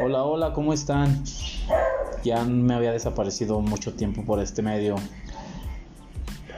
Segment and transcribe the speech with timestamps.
[0.00, 1.24] Hola, hola, ¿cómo están?
[2.22, 4.94] Ya me había desaparecido mucho tiempo por este medio.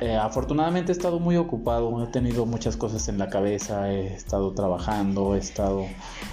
[0.03, 4.53] Eh, afortunadamente he estado muy ocupado, he tenido muchas cosas en la cabeza, he estado
[4.53, 5.87] trabajando, he estado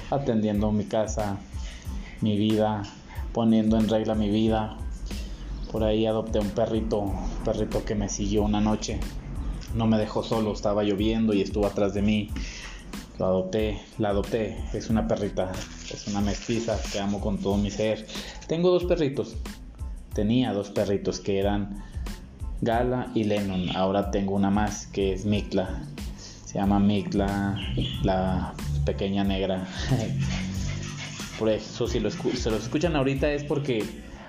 [0.09, 1.38] atendiendo mi casa,
[2.20, 2.84] mi vida,
[3.31, 4.76] poniendo en regla mi vida.
[5.71, 8.99] Por ahí adopté un perrito, un perrito que me siguió una noche.
[9.73, 12.31] No me dejó solo, estaba lloviendo y estuvo atrás de mí.
[13.20, 15.52] Lo adopté, la adopté, es una perrita,
[15.91, 18.05] es una mestiza que amo con todo mi ser.
[18.48, 19.35] Tengo dos perritos,
[20.13, 21.84] tenía dos perritos que eran
[22.62, 23.76] Gala y Lennon.
[23.76, 25.81] Ahora tengo una más que es Mikla.
[26.45, 27.59] Se llama Mikla,
[28.03, 28.53] la
[28.85, 29.68] pequeña negra.
[31.40, 33.84] Por eso, si lo se los escuchan ahorita es porque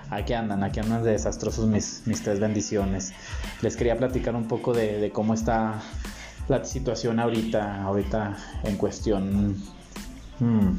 [0.09, 3.13] aquí andan, aquí andan de desastrosos mis, tres bendiciones.
[3.61, 5.81] Les quería platicar un poco de cómo está
[6.49, 9.55] la situación ahorita, ahorita en cuestión
[10.39, 10.77] hmm,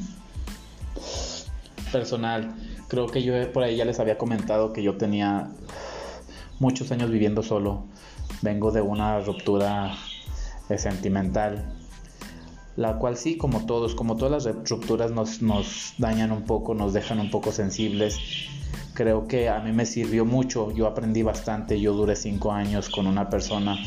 [1.93, 2.55] personal.
[2.89, 5.49] Creo que yo por ahí ya les había comentado que yo tenía
[6.59, 7.85] muchos años viviendo solo.
[8.43, 9.95] Vengo de una ruptura
[10.69, 11.73] eh, sentimental,
[12.77, 16.93] la cual sí, como todos, como todas las rupturas nos, nos dañan un poco, nos
[16.93, 18.19] dejan un poco sensibles.
[18.95, 23.07] Creo que a mí me sirvió mucho, yo aprendí bastante, yo duré cinco años con
[23.07, 23.79] una persona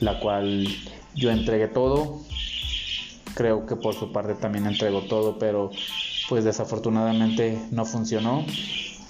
[0.00, 0.66] la cual
[1.14, 2.20] yo entregué todo,
[3.34, 5.70] creo que por su parte también entregó todo, pero
[6.28, 8.44] pues desafortunadamente no funcionó,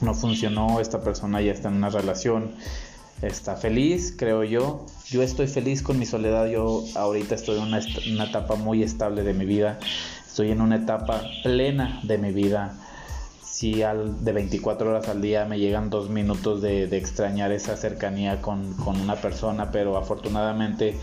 [0.00, 2.52] no funcionó, esta persona ya está en una relación,
[3.22, 8.24] está feliz, creo yo, yo estoy feliz con mi soledad, yo ahorita estoy en una,
[8.24, 9.78] etapa muy estable de mi vida,
[10.26, 12.74] estoy en una etapa plena de mi vida.
[13.60, 18.40] Si al, de 24 horas al día me llegan dos minutos de, extrañar esa cercanía
[18.40, 20.96] con, con una persona, pero afortunadamente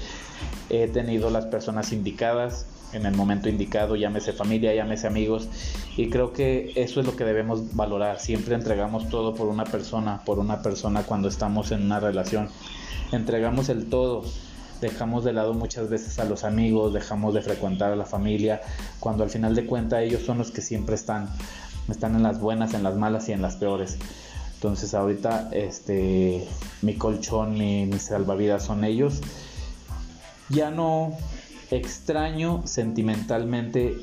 [0.71, 5.49] he tenido las personas indicadas en el momento indicado, llámese familia, llámese amigos,
[5.97, 8.19] y creo que eso es lo que debemos valorar.
[8.19, 12.49] Siempre entregamos todo por una persona, por una persona cuando estamos en una relación.
[13.11, 14.23] Entregamos el todo,
[14.81, 18.61] dejamos de lado muchas veces a los amigos, dejamos de frecuentar a la familia,
[18.99, 21.29] cuando al final de cuentas ellos son los que siempre están,
[21.89, 23.97] están en las buenas, en las malas y en las peores.
[24.55, 26.47] Entonces ahorita este
[26.81, 29.21] mi colchón, mi, mi salvavidas son ellos
[30.49, 31.17] ya no
[31.71, 33.97] extraño sentimentalmente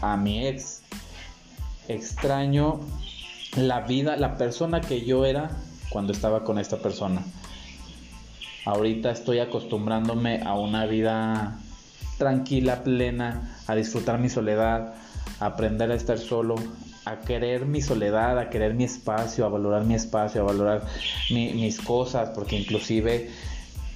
[0.00, 0.82] a mi ex.
[1.88, 2.80] Extraño
[3.56, 5.50] la vida, la persona que yo era
[5.90, 7.22] cuando estaba con esta persona.
[8.64, 11.58] Ahorita estoy acostumbrándome a una vida
[12.18, 14.94] tranquila, plena, a disfrutar mi soledad,
[15.40, 16.54] a aprender a estar solo,
[17.04, 20.82] a querer mi soledad, a querer mi espacio, a valorar mi espacio, a valorar
[21.30, 23.30] mis cosas, porque inclusive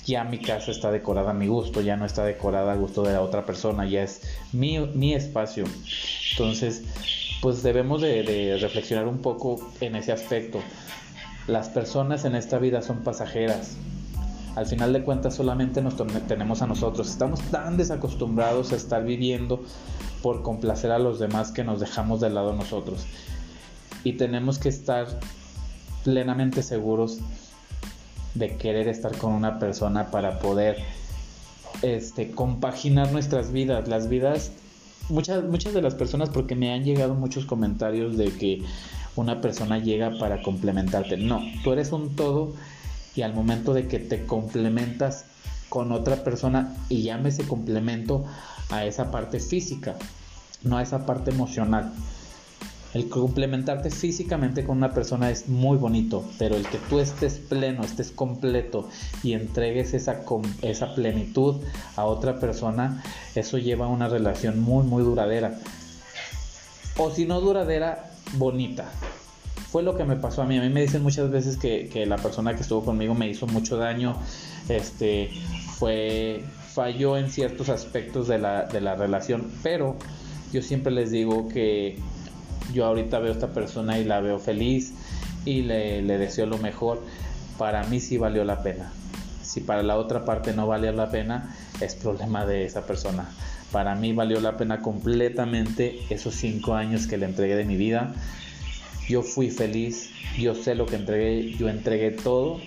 [0.04, 3.12] ya mi casa está decorada a mi gusto, ya no está decorada a gusto de
[3.12, 5.64] la otra persona, ya es mi, mi espacio.
[6.32, 6.82] Entonces,
[7.40, 10.60] pues debemos de, reflexionar un poco en ese aspecto.
[11.46, 13.76] Las personas en esta vida son pasajeras.
[14.58, 15.94] Al final de cuentas solamente nos
[16.26, 17.08] tenemos a nosotros.
[17.08, 19.62] Estamos tan desacostumbrados a estar viviendo
[20.20, 23.06] por complacer a los demás que nos dejamos de lado nosotros.
[24.02, 25.06] Y tenemos que estar
[26.02, 27.20] plenamente seguros
[28.34, 30.78] de querer estar con una persona para poder
[31.82, 33.86] este, compaginar nuestras vidas.
[33.86, 34.50] Las vidas,
[35.08, 38.64] muchas, muchas de las personas, porque me han llegado muchos comentarios de que
[39.14, 41.16] una persona llega para complementarte.
[41.16, 42.54] No, tú eres un todo
[43.18, 45.24] y al momento de que te complementas
[45.68, 48.24] con otra persona y llame complemento
[48.70, 49.96] a esa parte física,
[50.62, 51.92] no a esa parte emocional.
[52.94, 57.82] El complementarte físicamente con una persona es muy bonito, pero el que tú estés pleno,
[57.82, 58.88] estés completo
[59.24, 60.20] y entregues esa,
[60.62, 61.56] esa plenitud
[61.96, 63.02] a otra persona,
[63.34, 65.58] eso lleva a una relación muy, muy duradera.
[66.96, 68.88] O si no duradera, bonita.
[69.70, 70.58] Fue lo que me pasó a mí.
[70.58, 73.76] A mí me dicen muchas veces que, la persona que estuvo conmigo me hizo mucho
[73.76, 74.16] daño.
[74.68, 75.30] Este
[75.78, 76.42] fue
[76.74, 79.96] falló en ciertos aspectos de la, de la relación, pero
[80.52, 81.98] yo siempre les digo que
[82.72, 84.92] yo ahorita veo a esta persona y la veo feliz
[85.44, 87.02] y le, deseo lo mejor,
[87.56, 88.92] para mí sí valió la pena.
[89.42, 93.30] Si para la otra parte no valió la pena, es problema de esa persona.
[93.72, 98.12] Para mí valió la pena completamente esos cinco años que le entregué de mi vida.
[99.08, 102.60] Yo fui feliz, yo sé lo que entregué, yo entregué todo.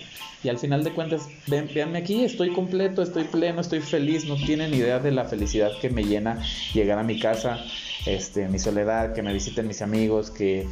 [0.43, 4.25] Y al final de cuentas, ven, véanme aquí, estoy completo, estoy pleno, estoy feliz.
[4.25, 6.41] No tienen idea de la felicidad que me llena
[6.73, 7.59] llegar a mi casa,
[8.07, 10.67] este, mi soledad, que me visiten mis amigos, que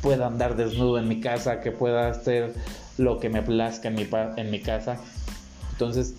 [0.00, 2.52] pueda andar desnudo en mi casa, que pueda hacer
[2.98, 4.98] lo que me plazca en mi, en mi casa.
[5.70, 6.14] Entonces,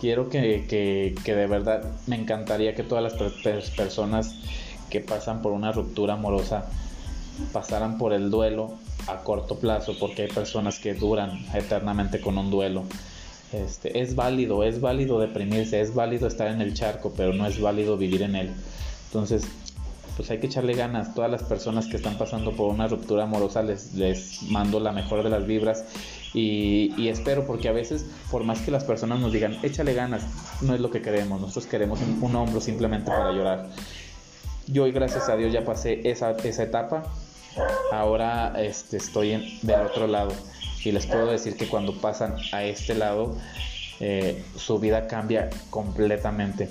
[0.00, 3.14] quiero que, que, de verdad me encantaría que todas las
[3.76, 4.34] personas
[4.90, 6.68] que pasan por una ruptura amorosa
[7.52, 8.76] pasaran por el duelo
[9.06, 12.84] a corto plazo, porque hay personas que duran eternamente con un duelo.
[13.52, 17.60] Este, es válido, es válido deprimirse, es válido estar en el charco, pero no es
[17.60, 18.50] válido vivir en él.
[19.06, 19.44] Entonces,
[20.16, 21.14] pues hay que echarle ganas.
[21.14, 25.22] Todas las personas que están pasando por una ruptura amorosa les, les mando la mejor
[25.22, 25.84] de las vibras
[26.32, 30.22] y, espero porque a veces, por más que las personas nos digan, échale ganas,
[30.62, 31.40] no es lo que queremos.
[31.40, 33.68] Nosotros queremos un, hombro simplemente para llorar.
[34.66, 37.02] Yo hoy, gracias a Dios, ya pasé esa, esa etapa.
[37.92, 40.32] Ahora este, estoy del otro lado.
[40.84, 43.36] Y les puedo decir que cuando pasan a este lado,
[44.00, 46.68] eh, su vida cambia completamente.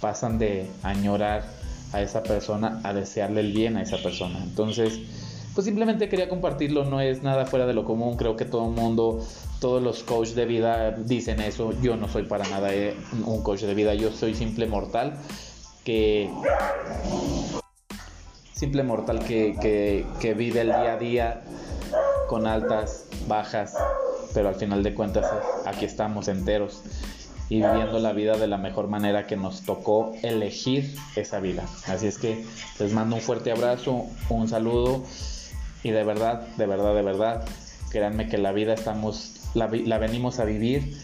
[0.00, 1.44] Pasan de añorar
[1.92, 4.42] a esa persona a desearle el bien a esa persona.
[4.42, 4.98] Entonces,
[5.54, 8.72] pues simplemente quería compartirlo, no es nada fuera de lo común, creo que todo el
[8.72, 9.24] mundo,
[9.60, 12.96] todos los coaches de vida dicen eso, yo no soy para nada eh,
[13.26, 15.18] un coach de vida, yo soy simple mortal
[15.84, 16.30] que
[18.52, 21.42] simple mortal que, que vive el día a día
[22.28, 23.74] con altas, bajas,
[24.34, 25.26] pero al final de cuentas
[25.66, 26.82] aquí estamos enteros
[27.52, 31.64] y viviendo la vida de la mejor manera que nos tocó elegir esa vida.
[31.86, 32.46] Así es que
[32.78, 35.02] les mando un fuerte abrazo, un saludo
[35.82, 37.44] y de verdad, de verdad, de verdad,
[37.90, 40.96] créanme que la vida estamos, la, venimos a vivir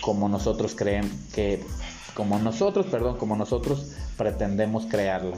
[0.00, 1.62] como nosotros creen que,
[2.14, 5.36] como nosotros, perdón, como nosotros pretendemos crearla.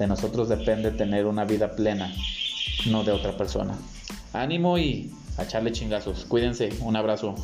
[0.00, 2.10] De nosotros depende tener una vida plena,
[2.86, 3.76] no de otra persona.
[4.32, 6.24] Ánimo y a echarle chingazos.
[6.24, 7.34] Cuídense, un abrazo.